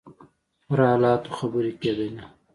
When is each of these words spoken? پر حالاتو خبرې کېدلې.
پر 0.67 0.79
حالاتو 0.89 1.29
خبرې 1.39 1.71
کېدلې. 1.81 2.23